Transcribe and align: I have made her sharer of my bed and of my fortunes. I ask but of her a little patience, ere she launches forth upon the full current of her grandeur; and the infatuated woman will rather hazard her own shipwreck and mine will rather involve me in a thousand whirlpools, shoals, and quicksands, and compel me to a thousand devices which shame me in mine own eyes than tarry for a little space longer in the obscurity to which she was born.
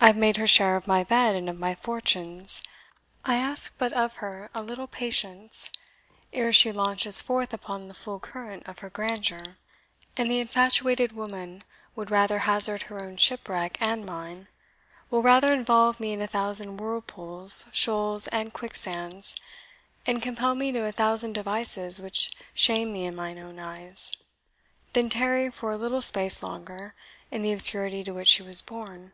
I 0.00 0.06
have 0.12 0.16
made 0.16 0.36
her 0.36 0.46
sharer 0.46 0.76
of 0.76 0.86
my 0.86 1.02
bed 1.04 1.34
and 1.34 1.50
of 1.50 1.58
my 1.58 1.74
fortunes. 1.74 2.62
I 3.24 3.34
ask 3.34 3.76
but 3.76 3.92
of 3.92 4.18
her 4.18 4.48
a 4.54 4.62
little 4.62 4.86
patience, 4.86 5.70
ere 6.32 6.52
she 6.52 6.70
launches 6.72 7.20
forth 7.20 7.52
upon 7.52 7.88
the 7.88 7.94
full 7.94 8.20
current 8.20 8.66
of 8.68 8.78
her 8.78 8.88
grandeur; 8.90 9.58
and 10.16 10.30
the 10.30 10.38
infatuated 10.38 11.12
woman 11.12 11.62
will 11.96 12.06
rather 12.06 12.38
hazard 12.38 12.82
her 12.84 13.02
own 13.02 13.16
shipwreck 13.18 13.76
and 13.80 14.06
mine 14.06 14.46
will 15.10 15.20
rather 15.20 15.52
involve 15.52 15.98
me 16.00 16.12
in 16.12 16.22
a 16.22 16.28
thousand 16.28 16.76
whirlpools, 16.78 17.68
shoals, 17.72 18.28
and 18.28 18.54
quicksands, 18.54 19.34
and 20.06 20.22
compel 20.22 20.54
me 20.54 20.70
to 20.72 20.86
a 20.86 20.92
thousand 20.92 21.32
devices 21.34 22.00
which 22.00 22.34
shame 22.54 22.92
me 22.92 23.04
in 23.04 23.14
mine 23.16 23.38
own 23.38 23.58
eyes 23.58 24.16
than 24.92 25.10
tarry 25.10 25.50
for 25.50 25.72
a 25.72 25.76
little 25.76 26.00
space 26.00 26.40
longer 26.42 26.94
in 27.32 27.42
the 27.42 27.52
obscurity 27.52 28.02
to 28.04 28.12
which 28.14 28.28
she 28.28 28.42
was 28.44 28.62
born. 28.62 29.12